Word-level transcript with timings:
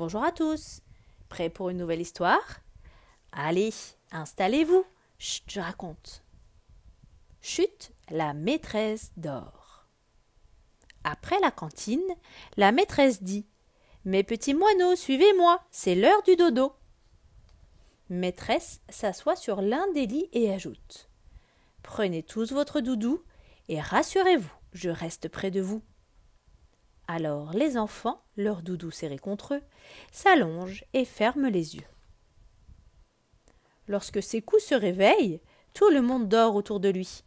Bonjour 0.00 0.24
à 0.24 0.32
tous. 0.32 0.80
Prêts 1.28 1.50
pour 1.50 1.68
une 1.68 1.76
nouvelle 1.76 2.00
histoire? 2.00 2.60
Allez, 3.32 3.70
installez-vous. 4.12 4.86
Chut, 5.18 5.44
je 5.46 5.60
raconte. 5.60 6.24
Chut, 7.42 7.92
la 8.08 8.32
maîtresse 8.32 9.12
dort. 9.18 9.84
Après 11.04 11.38
la 11.40 11.50
cantine, 11.50 12.00
la 12.56 12.72
maîtresse 12.72 13.22
dit 13.22 13.44
Mes 14.06 14.22
petits 14.22 14.54
moineaux, 14.54 14.96
suivez-moi, 14.96 15.62
c'est 15.70 15.94
l'heure 15.94 16.22
du 16.22 16.34
dodo. 16.34 16.72
Maîtresse 18.08 18.80
s'assoit 18.88 19.36
sur 19.36 19.60
l'un 19.60 19.86
des 19.92 20.06
lits 20.06 20.30
et 20.32 20.50
ajoute 20.50 21.10
Prenez 21.82 22.22
tous 22.22 22.52
votre 22.52 22.80
doudou 22.80 23.22
et 23.68 23.82
rassurez-vous, 23.82 24.50
je 24.72 24.88
reste 24.88 25.28
près 25.28 25.50
de 25.50 25.60
vous. 25.60 25.82
Alors 27.12 27.52
les 27.54 27.76
enfants, 27.76 28.22
leur 28.36 28.62
doudou 28.62 28.92
serré 28.92 29.18
contre 29.18 29.54
eux, 29.54 29.62
s'allongent 30.12 30.84
et 30.92 31.04
ferment 31.04 31.48
les 31.48 31.74
yeux. 31.74 31.88
Lorsque 33.88 34.22
Sékou 34.22 34.60
se 34.60 34.76
réveille, 34.76 35.40
tout 35.74 35.90
le 35.90 36.02
monde 36.02 36.28
dort 36.28 36.54
autour 36.54 36.78
de 36.78 36.88
lui. 36.88 37.24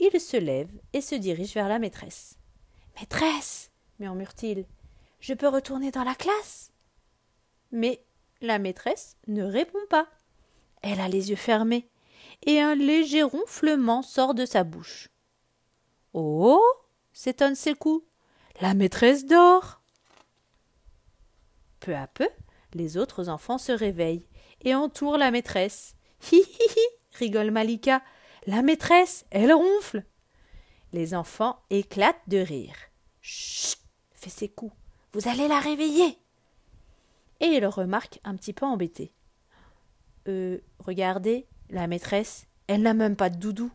Il 0.00 0.20
se 0.20 0.36
lève 0.36 0.72
et 0.92 1.00
se 1.00 1.14
dirige 1.14 1.54
vers 1.54 1.68
la 1.68 1.78
maîtresse. 1.78 2.40
Maîtresse, 2.98 3.70
murmure-t-il, 4.00 4.66
je 5.20 5.34
peux 5.34 5.46
retourner 5.46 5.92
dans 5.92 6.02
la 6.02 6.16
classe 6.16 6.72
Mais 7.70 8.02
la 8.40 8.58
maîtresse 8.58 9.16
ne 9.28 9.44
répond 9.44 9.86
pas. 9.88 10.08
Elle 10.82 11.00
a 11.00 11.06
les 11.06 11.30
yeux 11.30 11.36
fermés, 11.36 11.88
et 12.46 12.60
un 12.60 12.74
léger 12.74 13.22
ronflement 13.22 14.02
sort 14.02 14.34
de 14.34 14.44
sa 14.44 14.64
bouche. 14.64 15.08
Oh 16.14 16.64
s'étonne 17.12 17.54
Sékou. 17.54 18.04
La 18.60 18.74
maîtresse 18.74 19.24
dort. 19.24 19.80
Peu 21.80 21.96
à 21.96 22.06
peu, 22.06 22.28
les 22.74 22.98
autres 22.98 23.30
enfants 23.30 23.56
se 23.56 23.72
réveillent 23.72 24.26
et 24.60 24.74
entourent 24.74 25.16
la 25.16 25.30
maîtresse. 25.30 25.94
Hi 26.30 26.36
hi 26.36 26.66
hi 26.76 26.86
rigole 27.12 27.50
Malika. 27.52 28.02
La 28.46 28.60
maîtresse, 28.60 29.24
elle 29.30 29.54
ronfle. 29.54 30.04
Les 30.92 31.14
enfants 31.14 31.62
éclatent 31.70 32.28
de 32.28 32.36
rire. 32.36 32.76
Chut 33.22 33.78
fait 34.12 34.28
ses 34.28 34.50
coups. 34.50 34.76
Vous 35.14 35.26
allez 35.26 35.48
la 35.48 35.58
réveiller. 35.58 36.18
Et 37.40 37.46
il 37.46 37.64
remarque 37.66 38.20
un 38.24 38.36
petit 38.36 38.52
peu 38.52 38.66
embêté. 38.66 39.14
Euh, 40.28 40.58
regardez, 40.80 41.46
la 41.70 41.86
maîtresse, 41.86 42.46
elle 42.66 42.82
n'a 42.82 42.92
même 42.92 43.16
pas 43.16 43.30
de 43.30 43.36
doudou. 43.36 43.70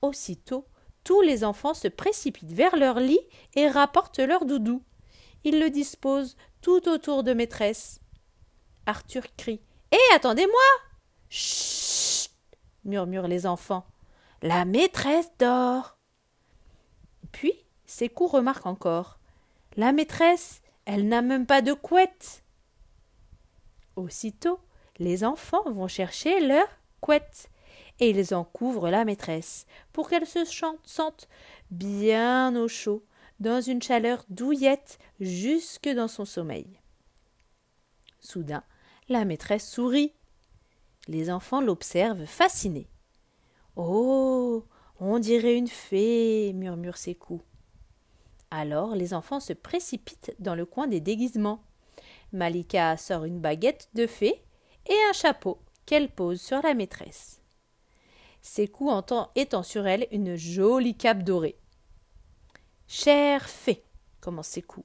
Aussitôt, 0.00 0.64
tous 1.06 1.20
les 1.20 1.44
enfants 1.44 1.72
se 1.72 1.86
précipitent 1.86 2.52
vers 2.52 2.74
leur 2.74 2.98
lit 2.98 3.20
et 3.54 3.68
rapportent 3.68 4.18
leur 4.18 4.44
doudou. 4.44 4.82
Ils 5.44 5.60
le 5.60 5.70
disposent 5.70 6.36
tout 6.62 6.88
autour 6.88 7.22
de 7.22 7.32
maîtresse. 7.32 8.00
Arthur 8.86 9.22
crie 9.36 9.62
Hé, 9.92 9.98
attendez-moi 10.16 10.60
Chut 11.28 12.32
murmurent 12.84 13.28
les 13.28 13.46
enfants. 13.46 13.86
La 14.42 14.64
maîtresse 14.64 15.30
dort. 15.38 15.96
Puis, 17.30 17.54
Sékou 17.84 18.26
remarque 18.26 18.66
encore 18.66 19.20
La 19.76 19.92
maîtresse, 19.92 20.60
elle 20.86 21.06
n'a 21.06 21.22
même 21.22 21.46
pas 21.46 21.62
de 21.62 21.72
couette. 21.72 22.42
Aussitôt, 23.94 24.58
les 24.98 25.22
enfants 25.22 25.70
vont 25.70 25.86
chercher 25.86 26.40
leur 26.40 26.66
couette 27.00 27.48
et 28.00 28.10
ils 28.10 28.34
en 28.34 28.44
couvrent 28.44 28.90
la 28.90 29.04
maîtresse, 29.04 29.66
pour 29.92 30.08
qu'elle 30.08 30.26
se 30.26 30.44
sente 30.44 31.28
bien 31.70 32.54
au 32.56 32.68
chaud, 32.68 33.04
dans 33.40 33.60
une 33.60 33.82
chaleur 33.82 34.24
douillette 34.28 34.98
jusque 35.20 35.88
dans 35.88 36.08
son 36.08 36.24
sommeil. 36.24 36.80
Soudain, 38.20 38.62
la 39.08 39.24
maîtresse 39.24 39.68
sourit. 39.68 40.12
Les 41.06 41.30
enfants 41.30 41.60
l'observent 41.60 42.26
fascinés. 42.26 42.88
Oh. 43.76 44.64
On 44.98 45.18
dirait 45.18 45.56
une 45.56 45.68
fée. 45.68 46.52
murmure 46.54 46.96
Sékou. 46.96 47.42
Alors 48.50 48.94
les 48.94 49.12
enfants 49.12 49.40
se 49.40 49.52
précipitent 49.52 50.34
dans 50.38 50.54
le 50.54 50.64
coin 50.64 50.86
des 50.86 51.00
déguisements. 51.00 51.62
Malika 52.32 52.96
sort 52.96 53.24
une 53.24 53.40
baguette 53.40 53.90
de 53.94 54.06
fée 54.06 54.42
et 54.88 54.96
un 55.10 55.12
chapeau 55.12 55.58
qu'elle 55.84 56.08
pose 56.08 56.40
sur 56.40 56.62
la 56.62 56.74
maîtresse. 56.74 57.42
Sékou 58.46 58.90
entend 58.90 59.32
étend 59.34 59.64
sur 59.64 59.88
elle 59.88 60.06
une 60.12 60.36
jolie 60.36 60.96
cape 60.96 61.24
dorée. 61.24 61.58
Chère 62.86 63.48
fée, 63.48 63.82
commence 64.20 64.46
Sékou, 64.46 64.84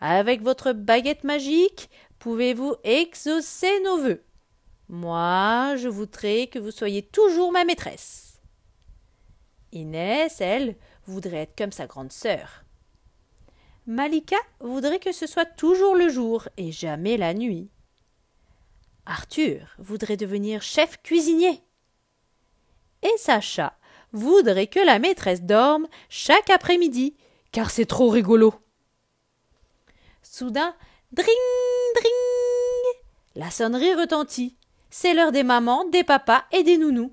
avec 0.00 0.42
votre 0.42 0.72
baguette 0.72 1.24
magique, 1.24 1.90
pouvez-vous 2.20 2.76
exaucer 2.84 3.80
nos 3.80 3.98
vœux? 3.98 4.22
Moi, 4.88 5.74
je 5.76 5.88
voudrais 5.88 6.46
que 6.46 6.60
vous 6.60 6.70
soyez 6.70 7.02
toujours 7.02 7.50
ma 7.50 7.64
maîtresse. 7.64 8.40
Inès, 9.72 10.40
elle, 10.40 10.76
voudrait 11.04 11.38
être 11.38 11.58
comme 11.58 11.72
sa 11.72 11.88
grande 11.88 12.12
sœur. 12.12 12.64
Malika 13.86 14.36
voudrait 14.60 15.00
que 15.00 15.12
ce 15.12 15.26
soit 15.26 15.46
toujours 15.46 15.96
le 15.96 16.08
jour 16.10 16.48
et 16.56 16.70
jamais 16.70 17.16
la 17.16 17.34
nuit. 17.34 17.70
Arthur 19.04 19.74
voudrait 19.78 20.16
devenir 20.16 20.62
chef 20.62 21.02
cuisinier 21.02 21.60
et 23.02 23.16
Sacha 23.18 23.74
voudrait 24.12 24.66
que 24.66 24.80
la 24.80 24.98
maîtresse 24.98 25.42
dorme 25.42 25.86
chaque 26.08 26.50
après-midi, 26.50 27.16
car 27.52 27.70
c'est 27.70 27.86
trop 27.86 28.08
rigolo. 28.08 28.54
Soudain, 30.22 30.74
dring, 31.12 31.28
dring, 31.94 32.12
la 33.36 33.50
sonnerie 33.50 33.94
retentit. 33.94 34.56
C'est 34.90 35.14
l'heure 35.14 35.32
des 35.32 35.44
mamans, 35.44 35.84
des 35.86 36.02
papas 36.02 36.44
et 36.52 36.64
des 36.64 36.78
nounous. 36.78 37.12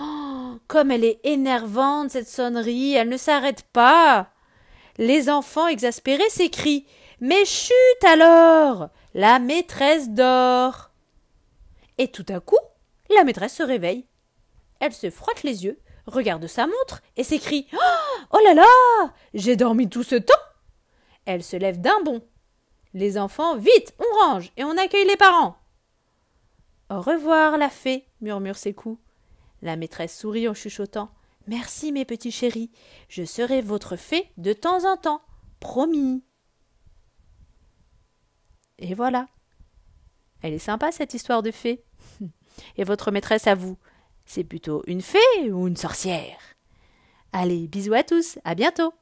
Oh, 0.00 0.54
comme 0.66 0.90
elle 0.90 1.04
est 1.04 1.20
énervante, 1.22 2.10
cette 2.10 2.28
sonnerie, 2.28 2.94
elle 2.94 3.08
ne 3.08 3.16
s'arrête 3.16 3.62
pas. 3.72 4.30
Les 4.98 5.30
enfants 5.30 5.68
exaspérés 5.68 6.28
s'écrient. 6.30 6.86
Mais 7.20 7.44
chut 7.44 7.72
alors. 8.04 8.88
La 9.14 9.38
maîtresse 9.38 10.10
dort. 10.10 10.90
Et 11.98 12.08
tout 12.08 12.26
à 12.28 12.40
coup, 12.40 12.58
la 13.14 13.22
maîtresse 13.22 13.54
se 13.54 13.62
réveille. 13.62 14.06
Elle 14.82 14.92
se 14.92 15.10
frotte 15.10 15.44
les 15.44 15.64
yeux, 15.64 15.78
regarde 16.06 16.44
sa 16.48 16.66
montre 16.66 17.02
et 17.16 17.22
s'écrie 17.22 17.68
Oh 18.32 18.38
là 18.44 18.52
là 18.52 19.14
J'ai 19.32 19.54
dormi 19.54 19.88
tout 19.88 20.02
ce 20.02 20.16
temps 20.16 20.34
Elle 21.24 21.44
se 21.44 21.56
lève 21.56 21.80
d'un 21.80 22.02
bond. 22.02 22.20
Les 22.92 23.16
enfants, 23.16 23.56
vite, 23.56 23.94
on 24.00 24.26
range 24.26 24.50
et 24.56 24.64
on 24.64 24.76
accueille 24.76 25.06
les 25.06 25.16
parents. 25.16 25.56
Au 26.90 27.00
revoir, 27.00 27.58
la 27.58 27.70
fée, 27.70 28.08
murmure 28.20 28.56
Sékou. 28.56 28.98
La 29.62 29.76
maîtresse 29.76 30.18
sourit 30.18 30.48
en 30.48 30.54
chuchotant. 30.54 31.12
Merci, 31.46 31.92
mes 31.92 32.04
petits 32.04 32.32
chéris, 32.32 32.72
je 33.08 33.22
serai 33.22 33.62
votre 33.62 33.94
fée 33.94 34.32
de 34.36 34.52
temps 34.52 34.84
en 34.84 34.96
temps. 34.96 35.22
Promis. 35.60 36.24
Et 38.78 38.94
voilà. 38.94 39.28
Elle 40.40 40.54
est 40.54 40.58
sympa, 40.58 40.90
cette 40.90 41.14
histoire 41.14 41.44
de 41.44 41.52
fée. 41.52 41.84
Et 42.76 42.82
votre 42.82 43.12
maîtresse 43.12 43.46
à 43.46 43.54
vous, 43.54 43.78
c'est 44.26 44.44
plutôt 44.44 44.82
une 44.86 45.02
fée 45.02 45.50
ou 45.50 45.68
une 45.68 45.76
sorcière. 45.76 46.38
Allez, 47.32 47.66
bisous 47.66 47.94
à 47.94 48.02
tous, 48.02 48.38
à 48.44 48.54
bientôt 48.54 48.92